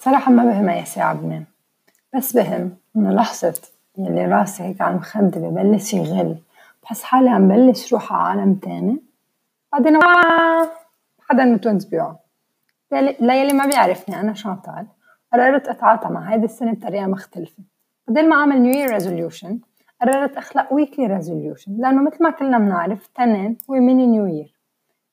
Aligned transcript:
صراحة 0.00 0.32
ما 0.32 0.44
بهم 0.44 0.68
أي 0.68 0.84
ساعة 0.84 1.14
بنام 1.14 1.44
بس 2.16 2.36
بهم 2.36 2.76
إنه 2.96 3.12
لحظة 3.12 3.60
يلي 3.98 4.26
راسي 4.26 4.62
هيك 4.62 4.80
على 4.80 4.94
المخدة 4.94 5.40
ببلش 5.40 5.94
يغلي. 5.94 6.36
بحس 6.82 7.02
حالي 7.02 7.30
عم 7.30 7.48
بلش 7.48 7.92
روح 7.92 8.12
على 8.12 8.40
عالم 8.40 8.54
تاني. 8.54 9.02
بعدين 9.72 9.98
حدا 11.28 11.44
من 11.44 11.54
ال 11.54 11.59
twins 11.59 11.84
بيوعوا 11.84 12.14
ليلي 13.20 13.52
ما 13.52 13.66
بيعرفني 13.66 14.20
أنا 14.20 14.34
شانتال 14.34 14.86
قررت 15.32 15.68
أتعاطى 15.68 16.08
مع 16.08 16.32
هيدي 16.32 16.44
السنة 16.44 16.72
بطريقة 16.72 17.06
مختلفة. 17.06 17.62
بدل 18.08 18.28
ما 18.28 18.36
أعمل 18.36 18.62
New 18.62 18.72
Year 18.72 18.92
resolution 18.92 19.60
قررت 20.00 20.36
أخلق 20.36 20.72
weekly 20.72 21.06
resolution 21.06 21.76
لأنه 21.78 22.02
مثل 22.02 22.22
ما 22.22 22.30
كلنا 22.30 22.58
بنعرف 22.58 23.06
تنين 23.06 23.58
هو 23.70 23.74
mini 23.74 24.06
New 24.06 24.26
Year 24.26 24.54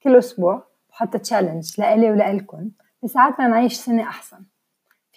كل 0.03 0.17
أسبوع 0.17 0.63
بحط 0.89 1.17
challenge 1.17 1.81
لإلي 1.81 2.11
ولإلكم 2.11 2.69
بساعدنا 3.03 3.47
نعيش 3.47 3.73
سنة 3.73 4.03
أحسن. 4.03 4.39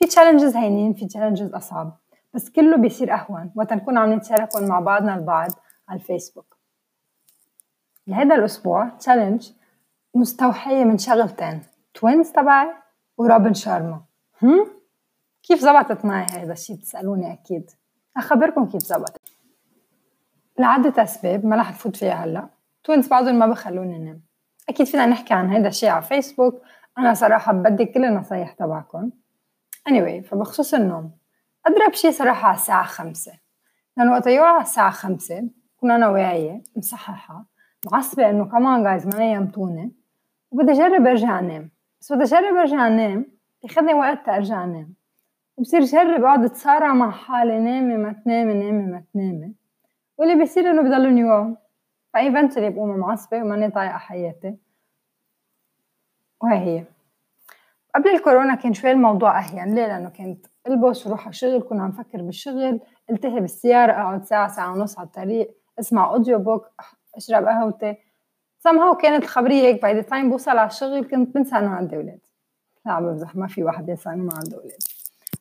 في 0.00 0.06
challenges 0.06 0.56
هينين 0.56 0.94
في 0.94 1.06
challenges 1.06 1.54
أصعب. 1.54 1.98
بس 2.34 2.50
كله 2.50 2.76
بيصير 2.76 3.14
أهون. 3.14 3.52
وقت 3.54 3.72
نكون 3.72 3.98
عم 3.98 4.12
نتشاركهم 4.12 4.68
مع 4.68 4.80
بعضنا 4.80 5.14
البعض 5.14 5.50
على 5.88 6.00
الفيسبوك. 6.00 6.56
لهذا 8.06 8.34
الأسبوع 8.34 8.88
challenge 8.88 9.50
مستوحية 10.14 10.84
من 10.84 10.98
شغلتين. 10.98 11.62
twins 11.94 12.32
تبعي 12.32 12.72
وروبن 13.18 13.54
شارما. 13.54 14.02
هم؟ 14.42 14.66
كيف 15.42 15.60
زبطت 15.60 16.04
معي 16.04 16.24
هذا 16.24 16.52
الشيء 16.52 16.76
بتسألوني 16.76 17.32
أكيد. 17.32 17.70
أخبركم 18.16 18.66
كيف 18.66 18.82
زبطت. 18.82 19.20
لعدة 20.58 21.02
أسباب 21.02 21.46
ما 21.46 21.56
رح 21.56 21.70
نفوت 21.70 21.96
فيها 21.96 22.24
هلأ. 22.24 22.48
twins 22.84 23.08
بعضهم 23.08 23.34
ما 23.34 23.46
بخلوني 23.46 23.98
نام 23.98 24.20
أكيد 24.68 24.86
فينا 24.86 25.06
نحكي 25.06 25.34
عن 25.34 25.52
هذا 25.52 25.68
الشيء 25.68 25.88
على 25.88 26.02
فيسبوك. 26.02 26.62
أنا 26.98 27.14
صراحة 27.14 27.52
بدي 27.52 27.84
كل 27.84 28.04
النصايح 28.04 28.52
تبعكم. 28.52 29.10
Anyway 29.88 30.24
فبخصوص 30.24 30.74
النوم. 30.74 31.10
أضرب 31.66 31.92
شي 31.92 32.12
صراحة 32.12 32.48
على 32.48 32.56
الساعة 32.56 32.84
خمسة. 32.84 33.32
لأنه 33.96 34.12
وقت 34.12 34.26
يوعى 34.26 34.52
على 34.52 34.62
الساعة 34.62 34.90
خمسة 34.90 35.48
بكون 35.76 35.90
أنا 35.90 36.08
واعية 36.08 36.62
مصححة 36.76 37.44
معصبة 37.92 38.30
إنه 38.30 38.44
كمان 38.44 38.82
جايز 38.84 39.06
ما 39.06 39.18
نيمتوني 39.18 39.92
وبدي 40.50 40.72
أجرب 40.72 41.06
أرجع 41.06 41.38
أنام. 41.38 41.70
بس 42.00 42.12
بدي 42.12 42.24
أجرب 42.24 42.56
أرجع 42.56 42.86
أنام 42.86 43.26
بياخدني 43.62 43.94
وقت 43.94 44.26
ترجع 44.26 44.64
أنام. 44.64 44.94
وبصير 45.56 45.80
جرب 45.80 46.24
أقعد 46.24 46.44
أتصارع 46.44 46.94
مع 46.94 47.10
حالي 47.10 47.58
نامي 47.58 47.96
ما 47.96 48.12
تنامي 48.12 48.54
نامي 48.54 48.86
ما 48.92 49.04
تنامي 49.12 49.54
واللي 50.18 50.34
بيصير 50.34 50.70
إنه 50.70 50.82
بضلني 50.82 51.20
يوم 51.20 51.56
ف 52.12 52.17
eventually 52.17 52.70
بقوم 52.70 52.96
معصبة 52.96 53.36
وماني 53.36 53.70
طايقة 53.70 53.98
حياتي. 53.98 54.56
وهي 56.42 56.58
هي. 56.58 56.84
قبل 57.94 58.08
الكورونا 58.08 58.54
كان 58.54 58.74
شوي 58.74 58.90
الموضوع 58.90 59.38
أهين. 59.38 59.74
ليه؟ 59.74 59.86
لأنه 59.86 60.08
كنت 60.08 60.46
ألبس 60.66 61.06
وروح 61.06 61.20
على 61.20 61.30
الشغل 61.30 61.62
كنا 61.62 61.82
عم 61.82 61.92
فكر 61.92 62.22
بالشغل. 62.22 62.80
التهي 63.10 63.40
بالسيارة 63.40 63.92
أقعد 63.92 64.24
ساعة 64.24 64.48
ساعة 64.48 64.72
ونص 64.72 64.98
على 64.98 65.06
الطريق 65.06 65.56
أسمع 65.80 66.10
audiobook 66.10 66.66
أشرب 67.16 67.44
قهوتي. 67.44 67.96
somehow 68.68 68.96
كانت 69.02 69.24
الخبرية 69.24 69.62
هيك. 69.62 69.82
by 69.82 69.94
the 69.94 70.02
time 70.02 70.30
بوصل 70.30 70.50
على 70.50 70.66
الشغل 70.66 71.04
كنت 71.04 71.34
بنسى 71.34 71.56
إنه 71.56 71.70
عندي 71.70 71.96
أولاد. 71.96 72.20
لا 72.86 72.92
عم 72.92 73.06
بمزح 73.06 73.36
ما 73.36 73.46
في 73.46 73.64
واحد 73.64 73.88
ينسى 73.88 74.10
إنه 74.10 74.24
ما 74.24 74.34
عنده 74.34 74.56
أولاد. 74.56 74.82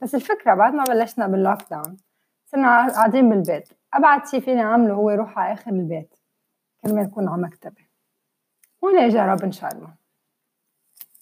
بس 0.01 0.15
الفكرة 0.15 0.53
بعد 0.53 0.73
ما 0.73 0.83
بلشنا 0.83 1.27
بال 1.27 1.59
lockdown 1.71 1.97
صرنا 2.45 2.87
قاعدين 2.87 3.29
بالبيت. 3.29 3.69
أبعد 3.93 4.27
شي 4.27 4.41
فيني 4.41 4.61
أعمله 4.61 4.93
هو 4.93 5.09
روح 5.09 5.39
على 5.39 5.53
آخر 5.53 5.71
البيت. 5.71 6.15
كرمال 6.81 7.05
أكون 7.05 7.29
على 7.29 7.41
مكتبي. 7.41 7.89
هون 8.83 8.97
إجا 8.97 9.25
روبن 9.25 9.51
شارما 9.51 9.93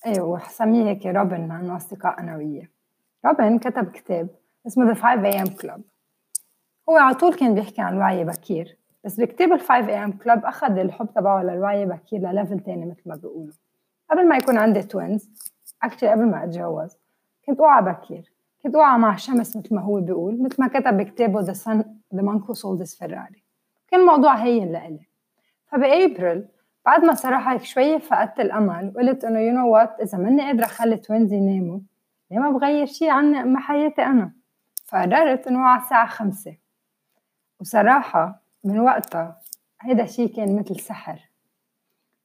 أيوه 0.06 0.28
رح 0.28 0.46
سميه 0.46 0.84
هيك 0.90 1.06
روبن 1.06 1.48
مع 1.48 1.60
إنه 1.60 1.76
أصدقاء 1.76 2.20
أنا 2.20 2.38
وياه 2.38 2.68
روبن 3.26 3.60
كتب 3.60 3.92
كتاب 3.92 4.30
اسمه 4.68 4.94
The 4.94 4.98
5 4.98 5.32
AM 5.32 5.62
Club. 5.62 5.82
هو 6.90 6.98
على 6.98 7.16
طول 7.16 7.34
كان 7.34 7.56
بيحكي 7.56 7.82
عن 7.82 7.94
الوعي 7.94 8.24
بكير 8.24 8.78
بس 9.04 9.20
بكتاب 9.20 9.54
ال 9.54 9.60
5 9.60 9.88
AM 9.88 10.12
Club 10.12 10.46
أخذ 10.46 10.78
الحب 10.78 11.10
تبعه 11.16 11.44
للوعي 11.44 11.86
بكير 11.86 12.20
لل 12.20 12.31
level 12.31 12.60
تاني 12.60 12.86
مثل 12.86 13.02
ما 13.06 13.16
بيقولوا. 13.16 13.54
قبل 14.12 14.28
ما 14.28 14.38
يكون 14.38 14.58
عندي 14.58 14.84
twins 14.84 15.30
actually 15.84 16.10
قبل 16.10 16.26
ما 16.26 16.44
أتجوز 16.44 16.98
كنت 17.46 17.60
أوعى 17.60 17.82
بكير. 17.82 18.32
كنت 18.64 18.76
أوعى 18.76 18.98
مع 19.00 19.14
الشمس 19.14 19.58
مثل 19.58 19.76
ما 19.76 19.82
هو 19.82 20.02
بيقول 20.02 20.44
مثل 20.44 20.62
ما 20.62 20.68
كتب 20.68 20.98
بكتابه 20.98 21.46
The 21.46 22.18
Man 22.18 22.40
Who 22.42 22.54
Sold 22.54 22.80
His 22.82 22.98
Ferrari. 23.00 23.40
كان 23.88 24.00
الموضوع 24.00 24.36
هين 24.36 24.72
لإلي. 24.72 25.08
فبأبريل 25.72 26.48
بعد 26.88 27.06
ما 27.06 27.14
صراحة 27.14 27.54
هيك 27.54 27.64
شوية 27.64 27.98
فقدت 27.98 28.40
الأمل 28.40 28.94
وقلت 28.96 29.24
إنه 29.24 29.40
you 29.40 29.54
know 29.54 29.74
what 29.74 30.00
إذا 30.00 30.18
ماني 30.18 30.42
قادرة 30.42 30.66
أخلي 30.66 30.98
twins 30.98 31.34
يناموا 31.34 31.80
ليه 32.32 32.40
ما 32.40 32.50
بغير 32.50 32.86
شي 32.86 33.10
عن 33.10 33.58
حياتي 33.58 34.04
أنا؟ 34.04 34.32
فقررت 34.86 35.48
إنه 35.48 35.60
على 35.60 35.82
الساعة 35.82 36.08
خمسة. 36.08 36.58
وصراحة 37.60 38.42
من 38.64 38.80
وقتها 38.80 39.40
هيدا 39.82 40.04
الشي 40.04 40.28
كان 40.28 40.60
مثل 40.60 40.80
سحر. 40.80 41.30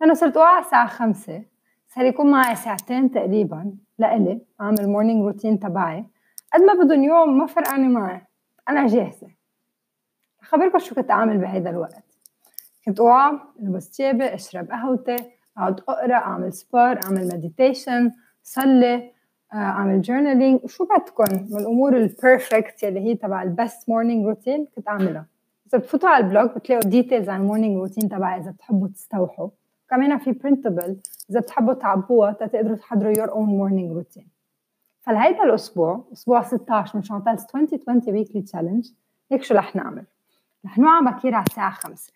أنا 0.03 0.15
صرت 0.15 0.37
أوعى 0.37 0.61
الساعة 0.61 0.87
خمسة 0.87 1.45
صار 1.89 2.05
يكون 2.05 2.31
معي 2.31 2.57
ساعتين 2.57 3.11
تقريبا 3.11 3.75
لإلي 3.99 4.41
أعمل 4.61 4.89
morning 4.89 5.25
routine 5.25 5.59
تبعي. 5.59 6.05
قد 6.53 6.61
ما 6.61 6.85
بدهم 6.85 7.03
يوم 7.03 7.39
ما 7.39 7.47
فرقانة 7.47 7.89
معي 7.89 8.27
أنا 8.69 8.87
جاهزة. 8.87 9.29
أخبركم 10.43 10.79
شو 10.79 10.95
كنت 10.95 11.11
أعمل 11.11 11.39
بهيدا 11.39 11.71
الوقت. 11.71 12.12
كنت 12.85 13.01
اوعى 13.01 13.39
البس 13.61 13.97
ثيابي 13.97 14.35
أشرب 14.35 14.71
قهوتي 14.71 15.17
أقعد 15.59 15.81
أقرأ 15.89 16.15
أعمل 16.15 16.53
sport 16.53 17.01
أعمل 17.05 17.29
meditation 17.35 18.11
صلي 18.43 19.13
آه، 19.53 19.57
أعمل 19.57 20.03
journaling 20.03 20.61
وشو 20.65 20.85
بدكم 20.85 21.25
من 21.51 21.61
الأمور 21.61 21.97
ال 21.97 22.08
perfect 22.08 22.83
يلي 22.83 23.01
هي 23.01 23.15
تبع 23.15 23.43
ال 23.43 23.52
best 23.52 23.89
morning 23.89 24.27
routine 24.27 24.67
كنت 24.77 24.89
أعملها. 24.89 25.27
إذا 25.67 25.79
بتفوتوا 25.79 26.09
على 26.09 26.25
ال 26.25 26.30
blog 26.30 26.51
بتلاقوا 26.51 26.91
details 26.91 27.29
عن 27.29 27.41
ال 27.41 27.46
morning 27.46 27.79
routine 27.79 28.09
تبعي 28.09 28.41
إذا 28.41 28.51
بتحبوا 28.51 28.89
تستوحوا. 28.89 29.49
كمان 29.91 30.19
في 30.19 30.33
printable 30.33 30.97
إذا 31.31 31.41
بتحبوا 31.41 31.75
تعبوها 31.75 32.33
تقدروا 32.33 32.77
تحضروا 32.77 33.13
your 33.19 33.33
own 33.33 33.47
morning 33.47 33.93
routine 33.93 34.29
فلهيدا 35.01 35.45
الأسبوع 35.45 36.05
أسبوع 36.13 36.43
16 36.43 36.97
من 36.97 37.03
Chantal's 37.03 37.47
2020 37.55 38.17
weekly 38.17 38.43
challenge 38.43 38.91
هيك 39.33 39.43
شو 39.43 39.55
رح 39.55 39.77
نعمل؟ 39.77 40.05
رح 40.65 40.79
نوعى 40.79 41.03
بكير 41.05 41.35
على 41.35 41.45
الساعة 41.47 41.71
5 41.71 42.13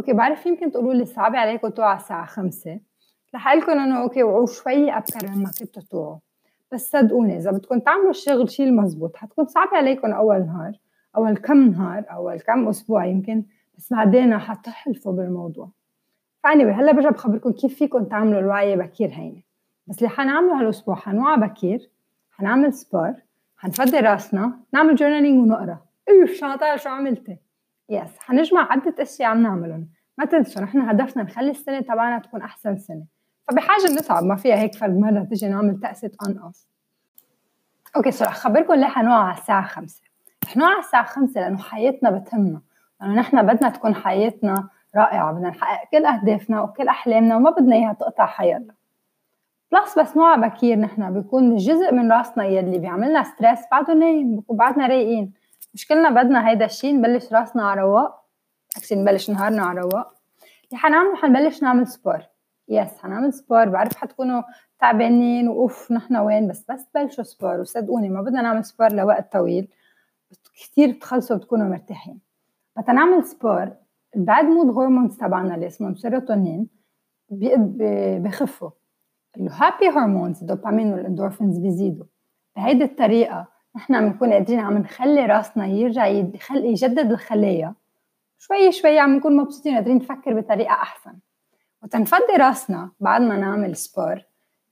okay 0.00 0.12
بعرف 0.12 0.46
يمكن 0.46 0.70
تقولوا 0.70 0.94
لي 0.94 1.04
صعب 1.04 1.36
عليكم 1.36 1.68
توعوا 1.68 1.90
على 1.90 2.00
الساعة 2.00 2.26
خمسة. 2.26 2.80
رح 3.34 3.48
لكم 3.48 3.72
إنه 3.72 4.02
okay 4.02 4.22
وعوا 4.22 4.46
شوي 4.46 4.92
أبكر 4.92 5.28
مما 5.30 5.50
كنتوا 5.60 5.82
توعوا. 5.90 6.18
بس 6.72 6.90
صدقوني 6.90 7.36
إذا 7.36 7.50
بدكم 7.50 7.78
تعملوا 7.78 8.10
الشغل 8.10 8.50
شيء 8.50 8.66
المزبوط 8.66 9.16
حتكون 9.16 9.46
صعبة 9.46 9.76
عليكم 9.76 10.12
أول 10.12 10.38
نهار 10.46 10.72
أول 11.16 11.36
كم 11.36 11.70
نهار 11.70 12.04
أول 12.10 12.40
كم 12.40 12.68
أسبوع 12.68 13.04
يمكن 13.04 13.44
بس 13.78 13.92
بعدين 13.92 14.38
حتحلفوا 14.38 15.12
بالموضوع. 15.12 15.70
فاني 16.44 16.64
هلأ 16.64 16.92
برجع 16.92 17.10
بخبركم 17.10 17.52
كيف 17.52 17.74
فيكم 17.74 18.04
تعملوا 18.04 18.40
الوعي 18.40 18.76
بكير 18.76 19.08
هيني. 19.08 19.44
بس 19.86 19.98
اللي 19.98 20.08
حنعمله 20.08 20.60
هالأسبوع 20.60 20.94
حنوعى 20.94 21.40
بكير 21.40 21.90
حنعمل 22.30 22.72
sport 22.72 23.14
حنفضي 23.56 23.98
راسنا 23.98 24.52
نعمل 24.72 24.94
journaling 24.94 25.42
ونقرأ. 25.42 25.78
أوف 26.10 26.30
شاطر 26.30 26.76
شو 26.76 26.88
عملتي؟ 26.88 27.49
yes 27.90 28.18
حنجمع 28.18 28.72
عدة 28.72 28.94
أشياء 28.98 29.30
عم 29.30 29.42
نعملهم. 29.42 29.88
ما 30.18 30.24
تنسوا 30.24 30.62
نحن 30.62 30.80
هدفنا 30.80 31.22
نخلي 31.22 31.50
السنة 31.50 31.80
تبعنا 31.80 32.18
تكون 32.18 32.42
أحسن 32.42 32.78
سنة. 32.78 33.04
فبحاجة 33.48 33.92
نتعب 33.92 34.22
ما 34.24 34.36
فيها 34.36 34.56
هيك 34.56 34.74
فرد 34.74 34.98
مرة 34.98 35.24
تيجي 35.24 35.48
نعمل 35.48 35.80
تأسة 35.80 36.10
on 36.26 36.38
off 36.38 36.66
okay 37.96 38.10
so 38.10 38.24
رح 38.24 38.34
خبركم 38.34 38.74
ليه 38.74 38.86
حنوعى 38.86 39.22
على 39.22 39.38
الساعة 39.38 39.66
خمسة. 39.66 40.02
رح 40.44 40.56
نوعى 40.56 40.72
على 40.72 40.80
الساعة 40.80 41.04
خمسة 41.04 41.40
لأنه 41.40 41.58
حياتنا 41.58 42.10
بتهمنا. 42.10 42.60
لأنه 43.00 43.14
نحن 43.14 43.46
بدنا 43.46 43.70
تكون 43.70 43.94
حياتنا 43.94 44.68
رائعة 44.96 45.32
بدنا 45.32 45.48
نحقق 45.48 45.88
كل 45.90 46.04
أهدافنا 46.04 46.62
وكل 46.62 46.88
أحلامنا 46.88 47.36
وما 47.36 47.50
بدنا 47.50 47.76
إياها 47.76 47.92
تقطع 47.92 48.26
حياتنا. 48.26 48.74
plus 49.72 49.98
بس 49.98 50.16
نوعى 50.16 50.36
بكير 50.36 50.78
نحن 50.78 51.14
بيكون 51.14 51.56
جزء 51.56 51.94
من 51.94 52.12
راسنا 52.12 52.44
يلي 52.44 52.78
بيعملنا 52.78 53.22
stress 53.22 53.60
بعده 53.70 53.94
نايم 53.94 54.42
بعدنا 54.50 54.86
رايقين. 54.86 55.32
مش 55.74 55.86
كلنا 55.86 56.22
بدنا 56.22 56.48
هيدا 56.48 56.64
الشيء 56.64 56.94
نبلش 56.94 57.32
راسنا 57.32 57.62
على 57.70 57.80
رواق. 57.80 58.24
actually 58.76 59.02
نبلش 59.02 59.30
نهارنا 59.30 59.62
على 59.62 59.80
رواق. 59.80 60.14
اللي 60.64 60.78
حنعمله 60.78 61.16
حنبلش 61.16 61.62
نعمل 61.62 61.86
sport. 61.86 62.20
yes 62.68 62.98
حنعمل 62.98 63.32
sport. 63.32 63.68
بعرف 63.68 63.96
حتكونوا 63.96 64.42
تعبانين 64.78 65.48
وأوف 65.48 65.92
نحن 65.92 66.16
وين 66.16 66.48
بس 66.48 66.64
بس 66.70 66.86
تبلشوا 66.86 67.24
sport. 67.24 67.60
وصدقوني 67.60 68.08
ما 68.08 68.22
بدنا 68.22 68.42
نعمل 68.42 68.64
sport 68.64 68.92
لوقت 68.92 69.32
طويل. 69.32 69.68
كثير 70.54 70.90
بتخلصوا 70.92 71.36
بتكونوا 71.36 71.66
مرتاحين. 71.66 72.20
وقت 72.76 72.90
نعمل 72.90 73.24
sport. 73.24 73.72
ال 74.16 74.23
bad 74.23 74.44
mood 74.44 74.76
hormones 74.76 75.16
تبعنا 75.16 75.54
اللي 75.54 75.66
اسمهم 75.66 75.94
سيروتونين 75.94 76.68
بخفوا. 78.22 78.70
ال 79.36 79.45
happy 79.45 79.88
hormones 79.88 80.40
ال 80.40 80.46
dopamine 80.46 80.92
وال 80.92 81.03
endorphins 81.03 81.58
بيزيدوا. 81.58 82.06
بهيدي 82.56 82.84
الطريقة 82.84 83.59
نحن 83.76 84.00
بنكون 84.00 84.32
قادرين 84.32 84.60
عم 84.60 84.78
نخلي 84.78 85.26
راسنا 85.26 85.66
يرجع 85.66 86.06
يدخل 86.06 86.64
يجدد 86.64 87.12
الخلايا 87.12 87.74
شوي 88.38 88.72
شوي 88.72 88.98
عم 88.98 89.16
نكون 89.16 89.36
مبسوطين 89.36 89.74
قادرين 89.74 89.96
نفكر 89.96 90.40
بطريقة 90.40 90.72
أحسن. 90.72 91.12
وحنفضي 91.82 92.36
راسنا 92.38 92.90
بعد 93.00 93.22
ما 93.22 93.36
نعمل 93.36 93.76
sport 93.76 94.22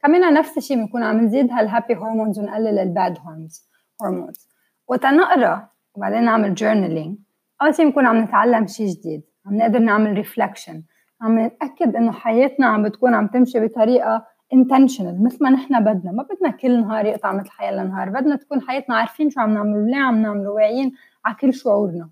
كمان 0.03 0.35
نفس 0.35 0.59
الشيء 0.59 0.77
بنكون 0.77 1.03
عم 1.03 1.21
نزيد 1.21 1.53
هال 1.53 1.65
happy 1.65 1.95
hormones 1.95 2.39
ونقلل 2.39 2.79
ال 2.79 2.89
bad 2.89 3.19
hormones 3.19 3.69
hormones 4.03 4.49
وحنقرأ 4.89 5.69
وبعدين 5.95 6.25
نعمل 6.25 6.55
journaling 6.55 7.19
أول 7.63 7.75
شيء 7.75 7.85
بنكون 7.85 8.07
عم 8.07 8.17
نتعلم 8.17 8.67
شيء 8.67 8.87
جديد. 8.87 9.23
عم 9.47 9.57
نقدر 9.57 9.79
نعمل 9.79 10.13
reflection 10.13 10.83
عم 11.21 11.39
نتأكد 11.39 11.97
إنه 11.97 12.13
حياتنا 12.13 12.67
عم 12.67 12.83
بتكون 12.83 13.15
عم 13.15 13.27
تمشي 13.27 13.61
بطريقة 13.61 14.27
intentional. 14.55 15.23
مثل 15.25 15.39
ما 15.41 15.51
نحن 15.51 15.85
بدنا. 15.85 16.13
ما 16.13 16.23
بدنا 16.23 16.51
كل 16.51 16.81
نهار 16.81 17.07
يقطع 17.07 17.33
مثل 17.33 17.51
حيلا 17.51 17.85
نهار 17.85 18.09
بدنا 18.09 18.37
تكون 18.37 18.61
حياتنا 18.61 18.97
عارفين 18.97 19.31
شو 19.31 19.41
عم 19.41 19.55
نعمل 19.55 19.77
وليه 19.77 19.97
عم 19.97 20.23
نعمل 20.23 20.49
واعيين 20.49 20.95
على 21.25 21.35
كل 21.35 21.55
شعورنا. 21.55 22.09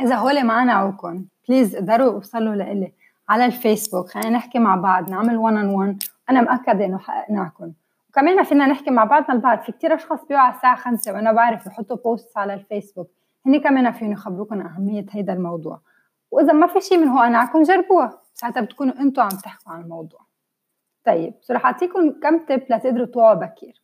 إذا 0.00 0.14
هول 0.14 0.44
ما 0.44 0.64
قنعوكم 0.64 1.24
please 1.48 1.76
قدروا 1.76 2.12
اوصلوا 2.12 2.54
لإلي 2.54 2.92
على 3.28 3.46
الفيسبوك. 3.46 4.08
خلينا 4.08 4.30
نحكي 4.30 4.58
مع 4.58 4.76
بعض 4.76 5.10
نعمل 5.10 5.36
1 5.36 5.54
on 5.56 5.74
1 5.74 6.02
أنا 6.30 6.40
مأكدة 6.40 6.84
إنه 6.84 6.98
حقنعكم 6.98 7.72
وكمان 8.08 8.42
فينا 8.42 8.66
نحكي 8.66 8.90
مع 8.90 9.04
بعضنا 9.04 9.32
البعض. 9.32 9.58
في 9.58 9.72
كتير 9.72 9.94
أشخاص 9.94 10.24
بيوعوا 10.24 10.46
على 10.46 10.54
الساعة 10.54 10.76
5 10.76 11.12
وأنا 11.12 11.32
بعرف 11.32 11.68
بحطوا 11.68 11.96
post 11.96 12.38
على 12.38 12.54
الفيسبوك. 12.54 13.10
هني 13.46 13.60
كمان 13.60 13.92
فيهم 13.92 14.12
يخبروكم 14.12 14.60
أهمية 14.60 15.06
هيدا 15.10 15.32
الموضوع. 15.32 15.80
وإذا 16.30 16.52
ما 16.52 16.66
في 16.66 16.80
شيء 16.80 16.98
من 16.98 17.08
هول 17.08 17.18
أنا 17.18 17.50
جربوها. 17.62 18.18
ساعتها 18.34 18.60
بتكونوا 18.60 19.00
أنتم 19.00 19.22
عم 19.22 19.28
تحكوا 19.28 19.72
عن 19.72 19.80
الموضوع. 19.80 20.29
طيب 21.06 21.34
رح 21.50 21.66
أعطيكم 21.66 22.10
كم 22.10 22.38
تip 22.38 22.70
لتقدروا 22.70 23.06
توعوا 23.06 23.34
بكير. 23.34 23.82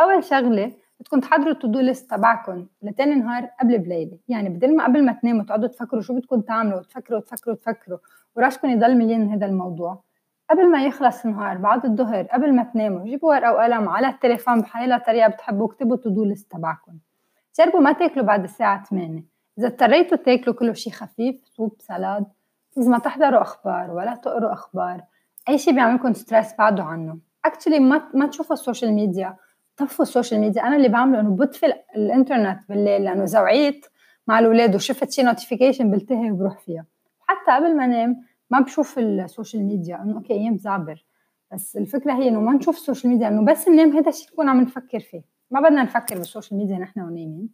أول 0.00 0.24
شغلة 0.24 0.72
بدكم 1.00 1.20
تحضروا 1.20 1.52
ال 1.52 1.55
to-do 1.55 1.68
list 1.68 2.10
تبعكم 2.10 2.66
لتاني 2.82 3.14
نهار 3.14 3.48
قبل 3.60 3.78
بليلة. 3.78 4.18
يعني 4.28 4.48
بدل 4.48 4.76
ما 4.76 4.84
قبل 4.84 5.04
ما 5.04 5.12
تناموا 5.12 5.44
تقعدوا 5.44 5.68
تفكروا 5.68 6.02
شو 6.02 6.14
بدكم 6.14 6.40
تعملوا 6.40 6.78
وتفكروا 6.78 7.18
وتفكروا 7.18 7.54
وتفكروا 7.54 7.98
وراسكم 8.36 8.68
يضل 8.68 8.98
مليان 8.98 9.28
هذا 9.32 9.46
الموضوع. 9.46 10.02
قبل 10.50 10.70
ما 10.70 10.84
يخلص 10.84 11.24
النهار 11.24 11.56
بعد 11.56 11.84
الظهر 11.84 12.24
قبل 12.24 12.54
ما 12.54 12.62
تناموا 12.62 13.04
جيبوا 13.04 13.28
ورقة 13.34 13.52
وقلم 13.52 13.88
على 13.88 14.08
التليفون 14.08 14.60
بحيلا 14.60 14.98
طريقة 14.98 15.28
بتحبوا 15.28 15.66
اكتبوا 15.66 15.96
to-do 15.96 16.24
list 16.24 16.52
تبعكم. 16.52 16.98
جربوا 17.58 17.80
ما 17.80 17.92
تاكلوا 17.92 18.24
بعد 18.24 18.44
الساعة 18.44 18.84
8 18.84 19.24
إذا 19.58 19.66
اضطريتوا 19.66 20.16
تاكلوا 20.16 20.56
كله 20.56 20.72
شيء 20.72 20.92
خفيف 20.92 21.40
soup 21.44 21.76
salad 21.78 22.26
please 22.76 22.88
ما 22.88 22.98
تحضروا 22.98 23.42
أخبار 23.42 23.90
ولا 23.90 24.14
تقروا 24.14 24.52
أخبار 24.52 25.02
أي 25.48 25.58
شيء 25.58 25.74
بيعملكم 25.74 26.12
stress 26.12 26.54
بعدوا 26.58 26.84
عنه. 26.84 27.18
actually 27.44 27.80
ما 27.80 28.10
ما 28.14 28.26
تشوفوا 28.26 28.54
ال 28.54 28.59
social 28.59 28.92
media 28.92 29.36
طفوا 29.76 30.04
ال 30.04 30.09
social 30.09 30.40
media 30.40 30.62
أنا 30.62 30.76
اللي 30.76 30.88
بعمله 30.88 31.20
إنه 31.20 31.30
بطفي 31.30 31.66
الإنترنت 31.96 32.60
بالليل 32.68 33.04
لأنه 33.04 33.24
اذا 33.24 33.40
وعيت 33.40 33.86
مع 34.26 34.38
الأولاد 34.38 34.74
وشفت 34.74 35.10
شي 35.10 35.22
notification 35.22 35.90
بلتهي 35.90 36.30
وبروح 36.30 36.58
فيها. 36.58 36.84
حتى 37.20 37.52
قبل 37.52 37.76
ما 37.76 37.84
أنام 37.84 38.22
ما 38.50 38.60
بشوف 38.60 38.98
ال 38.98 39.07
social 39.07 39.64
media 39.64 40.02
إنه 40.02 40.14
okay 40.14 40.32
أيام 40.32 40.56
زعبر. 40.56 41.04
بس 41.52 41.76
الفكرة 41.76 42.12
هي 42.12 42.28
إنه 42.28 42.40
ما 42.40 42.52
نشوف 42.52 42.76
ال 42.76 42.81
social 42.81 43.12
media 43.12 43.28
إنه 43.28 43.44
بس 43.44 43.68
ننام 43.68 43.96
هذا 43.96 44.08
الشيء 44.08 44.32
نكون 44.32 44.48
عم 44.48 44.60
نفكر 44.60 45.00
فيه. 45.00 45.22
ما 45.50 45.60
بدنا 45.60 45.82
نفكر 45.82 46.18
بال 46.18 46.28
social 46.28 46.58
media 46.58 46.78
نحن 46.78 47.00
ونايمين. 47.00 47.48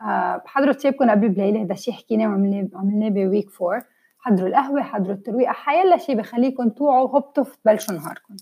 آه 0.00 0.36
بحضروا 0.36 0.72
تيابكم 0.72 1.10
قبل 1.10 1.28
بليلة 1.28 1.62
هذا 1.62 1.72
الشيء 1.72 1.94
حكيناه 1.94 2.28
وعملناه 2.28 3.08
ب 3.08 3.16
week 3.16 3.50
four 3.50 3.80
حضروا 4.24 4.48
القهوة 4.48 4.82
حضروا 4.82 5.14
الترويقة 5.14 5.52
حيلا 5.52 5.96
شيء 5.96 6.16
بخليكم 6.16 6.68
توعوا 6.68 7.08
هبطوا 7.18 7.44
تبلشوا 7.44 7.94
نهاركم 7.94 8.36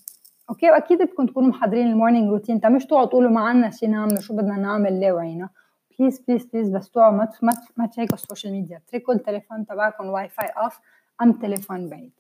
okay؟ 0.51 0.71
وأكيد 0.71 1.03
بدكم 1.03 1.27
تكونوا 1.27 1.49
محضرين 1.49 1.87
ال 1.87 1.92
morning 1.92 2.31
routine 2.31 2.61
تا 2.61 2.69
مش 2.69 2.87
تقعدوا 2.87 3.11
تقولوا 3.11 3.31
ما 3.31 3.41
عندنا 3.41 3.71
شيء 3.71 3.91
نعمله 3.91 4.21
شو 4.21 4.37
بدنا 4.37 4.57
نعمل 4.57 5.01
لا 5.01 5.13
وعينا؟ 5.13 5.49
please 5.99 6.21
please 6.21 6.45
please 6.45 6.69
بس 6.69 6.91
توعوا 6.91 7.13
ما 7.13 7.29
ما 7.43 7.53
ما 7.77 7.87
تشيكوا 7.87 8.15
ال 8.15 8.20
social 8.20 8.53
media. 8.53 8.77
اتركوا 8.89 9.15
التليفون 9.15 9.67
تبعكم 9.67 10.07
Wi-Fi 10.07 10.47
off 10.47 10.79
أم 11.23 11.33
تليفون 11.33 11.89
بعيد. 11.89 12.13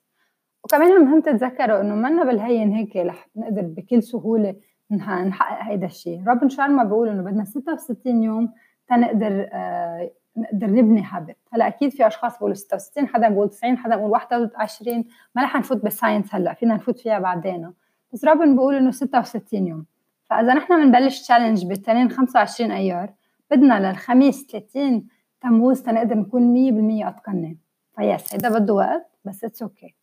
وكمان 0.65 1.05
مهم 1.05 1.20
تتذكروا 1.20 1.81
إنه 1.81 1.94
منا 1.94 2.25
بالهين 2.25 2.73
هيك 2.73 2.97
رح 2.97 3.29
نقدر 3.37 3.62
بكل 3.62 4.03
سهولة 4.03 4.56
نحقق 4.91 5.62
هيدا 5.62 5.87
الشيء. 5.87 6.23
روبن 6.27 6.49
شارما 6.49 6.85
بيقول 6.85 7.08
إنه 7.08 7.23
بدنا 7.23 7.44
66 7.44 8.23
يوم 8.23 8.53
تنقدر 8.88 9.49
آه 9.53 10.11
نقدر 10.37 10.67
نبني 10.67 11.05
habit 11.05 11.37
هلا 11.52 11.69
أكيد 11.69 11.90
في 11.90 12.06
أشخاص 12.06 12.32
بيقولوا 12.32 12.55
66 12.55 13.08
حدا 13.08 13.29
بيقول 13.29 13.50
90 13.50 13.79
حدا 13.79 13.96
بيقول 13.96 14.11
21 14.11 15.05
ما 15.34 15.43
رح 15.43 15.56
نفوت 15.56 15.82
بال 15.83 15.94
science 15.94 16.35
هلا 16.34 16.55
فينا 16.55 16.75
نفوت 16.75 16.99
فيها 16.99 17.19
بعدين. 17.19 17.73
بس 18.12 18.25
روبن 18.25 18.55
بيقول 18.55 18.75
إنه 18.75 18.90
66 18.90 19.67
يوم. 19.67 19.84
فإذا 20.25 20.55
نحن 20.55 20.84
بنبلش 20.84 21.20
challenge 21.21 21.67
بالتنين 21.67 22.11
25 22.11 22.70
أيار 22.70 23.12
بدنا 23.50 23.90
للخميس 23.90 24.46
30 24.46 25.06
تموز 25.40 25.82
تنقدر 25.82 26.14
نكون 26.14 27.02
100% 27.02 27.06
اتقناه 27.06 27.55
فيس 27.96 28.34
هيدا 28.34 28.58
بده 28.58 28.75
وقت 28.75 29.11
بس 29.25 29.44
it's 29.44 29.62
okay 29.62 29.94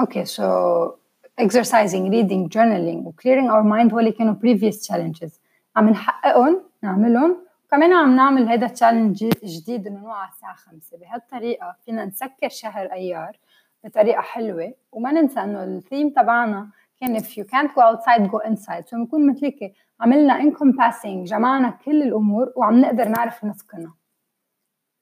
okay 0.00 0.24
so 0.24 0.90
exercising 1.40 2.10
reading 2.14 2.48
journaling 2.54 3.00
clearing 3.20 3.48
our 3.50 3.64
mind 3.64 3.92
هول 3.92 4.10
كانوا 4.10 4.34
previous 4.34 4.86
challenges. 4.86 5.32
عم 5.76 5.88
نحققهم 5.88 6.60
نعملهم. 6.82 7.36
وكمان 7.72 7.92
عم 7.92 8.16
نعمل 8.16 8.48
هيدا 8.48 8.66
challenge 8.66 9.24
جديد 9.44 9.86
إنه 9.86 10.00
نوعى 10.00 10.28
الساعة 10.28 10.54
5 10.54 10.98
بهالطريقة 10.98 11.76
فينا 11.84 12.04
نسكر 12.04 12.48
شهر 12.48 12.92
أيار 12.92 13.38
بطريقة 13.84 14.20
حلوة 14.20 14.74
وما 14.92 15.12
ننسى 15.12 15.40
إنه 15.40 15.64
الثيم 15.64 16.10
تبعنا 16.10 16.68
كان 17.00 17.18
if 17.18 17.22
you 17.22 17.44
can't 17.44 17.70
go 17.74 17.80
outside 17.80 18.30
go 18.30 18.48
inside. 18.48 18.86
so 18.86 18.96
بنكون 18.96 19.30
مثل 19.30 19.44
هيك 19.44 19.74
عملنا 20.00 20.40
encompassing 20.40 21.24
جمعنا 21.24 21.70
كل 21.70 22.02
الأمور 22.02 22.52
وعم 22.56 22.80
نقدر 22.80 23.08
نعرف 23.08 23.44
نتقنها 23.44 23.94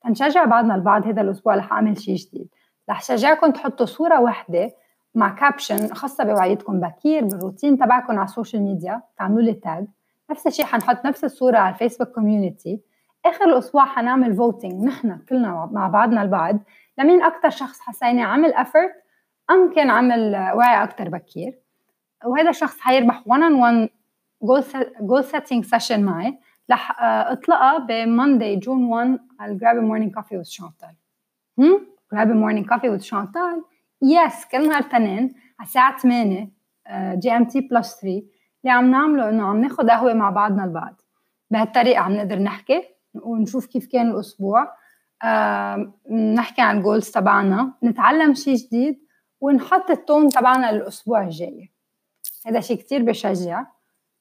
تنشجع 0.05 0.45
بعضنا 0.45 0.75
البعض 0.75 1.07
هذا 1.07 1.21
الأسبوع 1.21 1.55
رح 1.55 1.73
أعمل 1.73 2.01
شيء 2.01 2.17
جديد. 2.17 2.49
رح 2.91 3.03
شجعكم 3.03 3.51
تحطوا 3.51 3.87
صورة 3.87 4.21
واحدة 4.21 4.71
مع 5.15 5.35
caption 5.35 5.95
خاصة 5.95 6.25
بوعيتكم 6.25 6.81
بكير 6.81 7.25
بالروتين 7.25 7.79
تبعكم 7.79 8.13
على 8.13 8.25
ال 8.25 8.30
social 8.30 8.63
media 8.63 9.03
تعملوا 9.19 9.43
لي 9.43 9.55
tag 9.55 9.87
نفس 10.31 10.47
الشيء 10.47 10.67
حنحط 10.67 11.07
نفس 11.07 11.25
الصورة 11.25 11.59
على 11.59 11.75
ال 11.75 11.79
Facebook 11.79 12.09
community 12.09 12.81
آخر 13.27 13.45
الأسبوع 13.45 13.85
حنعمل 13.85 14.37
voting 14.37 14.85
نحن 14.85 15.19
كلنا 15.29 15.69
مع 15.73 15.89
بعضنا 15.89 16.23
البعض. 16.23 16.59
لمين 16.99 17.23
أكثر 17.23 17.51
شخص 17.51 17.81
حسينا 17.81 18.23
عمل 18.23 18.53
effort 18.53 18.93
أم 19.51 19.75
كان 19.75 19.91
عمل 19.91 20.35
وعي 20.35 20.83
أكثر 20.83 21.09
بكير. 21.09 21.59
وهذا 22.25 22.51
الشخص 22.51 22.81
حيربح 22.81 23.23
1 23.27 23.43
on 23.43 23.53
1 23.53 23.89
goal 25.01 25.25
setting 25.25 25.65
session 25.65 26.05
معي. 26.05 26.39
رح 26.71 27.03
اطلقها 27.03 27.79
ب 27.79 27.90
Monday 27.90 28.57
June 28.57 28.85
1 28.85 29.19
على 29.41 29.55
grab 29.55 29.77
morning 29.77 30.15
coffee 30.15 30.37
with 30.37 30.45
Chantal 30.45 30.95
هم؟ 31.59 31.87
grab 32.13 32.29
morning 32.29 32.69
coffee 32.69 32.89
with 32.89 33.01
Chantal 33.01 33.63
yes 34.03 34.45
كل 34.53 34.69
نهار 34.69 34.83
تنين 34.83 35.35
على 35.59 35.67
الساعة 35.67 35.99
8 35.99 36.49
GMT 37.15 37.61
plus 37.61 38.01
3 38.01 38.23
اللي 38.65 38.73
عم 38.73 38.91
نعمله 38.91 39.29
إنه 39.29 39.47
عم 39.47 39.61
ناخذ 39.61 39.91
قهوة 39.91 40.15
مع 40.15 40.31
بعضنا 40.31 40.65
البعض. 40.65 41.01
بهالطريقة 41.51 42.01
عم 42.01 42.13
نقدر 42.13 42.39
نحكي 42.39 42.83
ونشوف 43.15 43.67
كيف 43.67 43.87
كان 43.87 44.11
الأسبوع. 44.11 44.73
آه، 45.25 45.93
نحكي 46.35 46.63
عن 46.63 46.79
ال 46.79 46.84
goals 46.84 47.11
تبعنا 47.11 47.73
نتعلم 47.85 48.35
شيء 48.35 48.57
جديد 48.57 48.99
ونحط 49.41 49.91
ال 49.91 49.99
tone 49.99 50.29
تبعنا 50.29 50.73
للأسبوع 50.73 51.23
الجاي. 51.23 51.71
هذا 52.47 52.61
شيء 52.61 52.77
كتير 52.77 53.03
بشجع. 53.03 53.67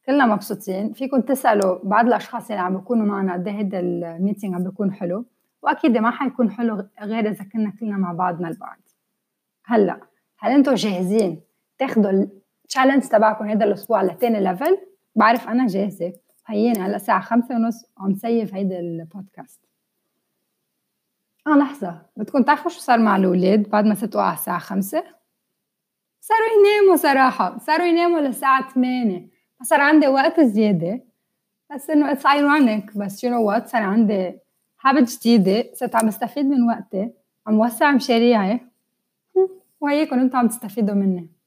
كلنا 0.06 0.26
مبسوطين. 0.26 0.94
فيكم 0.94 1.22
تسألوا 1.22 1.80
بعض 1.84 2.06
الأشخاص 2.08 2.52
اللي 2.52 2.62
عم 2.62 2.78
بيكونوا 2.78 3.06
معنا 3.06 3.34
قد 3.34 3.48
إيه 3.48 3.56
هيدا 3.56 3.80
ال 3.80 3.89
meeting 3.89 4.56
عم 4.56 4.64
بيكون 4.64 4.94
حلو. 4.94 5.26
وأكيد 5.62 5.98
ما 5.98 6.12
حيكون 6.12 6.52
حلو 6.52 6.88
غير 7.02 7.30
إذا 7.30 7.44
كنا 7.44 7.74
كلنا 7.80 7.98
مع 7.98 8.14
بعضنا 8.14 8.48
البعض. 8.48 8.80
هلأ 9.66 10.00
هل 10.40 10.52
أنتم 10.52 10.74
جاهزين 10.74 11.42
تاخذوا 11.78 12.26
ال 12.70 12.73
challenge 12.73 13.04
تبعكم 13.04 13.50
هذا 13.50 13.66
الأسبوع 13.66 14.04
لتاني 14.04 14.40
level 14.40 14.78
بعرف 15.16 15.48
أنا 15.48 15.68
جاهزة. 15.68 16.14
هينا 16.48 16.86
هلأ 16.86 16.96
الساعة 16.96 17.22
خمسة 17.22 17.56
ونص 17.56 17.86
عم 17.98 18.16
save 18.16 18.54
هيدا 18.54 18.80
البودكاست. 18.80 19.60
آه 21.48 21.58
لحظة. 21.58 22.02
بدكم 22.18 22.44
تعرفوا 22.44 22.72
شو 22.72 22.80
صار 22.80 23.00
مع 23.00 23.16
الأولاد 23.16 23.70
بعد 23.70 23.86
ما 23.86 23.96
ستوا 23.96 24.22
على 24.22 24.34
الساعة 24.34 24.60
خمسة؟ 24.60 25.04
صاروا 26.22 26.48
يناموا 26.60 26.96
صراحة. 26.96 27.58
صاروا 27.58 27.86
يناموا 27.86 28.20
للساعة 28.20 28.74
8 28.74 29.30
فصار 29.60 29.82
عندي 29.82 30.08
وقت 30.08 30.40
زيادة. 30.40 31.04
بس 31.72 31.90
إنه 31.90 32.12
it's 32.12 32.26
ironic 32.26 32.98
بس 32.98 33.24
you 33.24 33.32
know 33.32 33.48
what 33.48 33.68
صار 33.68 33.82
عندي 33.84 34.40
هابت 34.82 35.20
جديدة. 35.20 35.74
صرت 35.74 35.96
عم 35.96 36.08
استفيد 36.08 36.46
من 36.46 36.70
وقتي. 36.70 37.12
عم 37.48 37.60
وسع 37.60 37.92
مشاريعي. 37.92 38.60
وهيكم 39.82 40.20
أنتم 40.20 40.38
عم 40.38 40.48
تستفيدوا 40.48 40.96
مني. 40.96 41.39